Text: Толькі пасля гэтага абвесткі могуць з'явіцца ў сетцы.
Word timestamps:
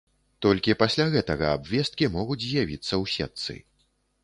Толькі 0.45 0.75
пасля 0.83 1.05
гэтага 1.15 1.51
абвесткі 1.59 2.09
могуць 2.17 2.41
з'явіцца 2.47 2.91
ў 2.91 3.05
сетцы. 3.15 3.61